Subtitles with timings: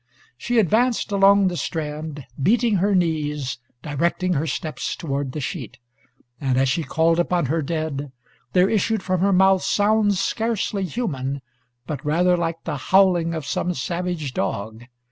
[0.35, 5.77] She advanced along the strand, beating her knees, directing her steps toward the sheet.
[6.39, 8.11] And as she called upon her dead,
[8.53, 11.43] there issued from her mouth sounds scarcely human,
[11.85, 14.85] but rather like the howling of some savage dog.